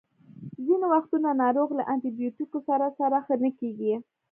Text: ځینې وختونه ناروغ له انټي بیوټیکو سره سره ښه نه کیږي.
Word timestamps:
ځینې 0.65 0.87
وختونه 0.93 1.29
ناروغ 1.43 1.69
له 1.79 1.83
انټي 1.93 2.11
بیوټیکو 2.19 2.59
سره 2.67 2.87
سره 2.99 3.17
ښه 3.25 3.35
نه 3.43 3.49
کیږي. 3.59 3.93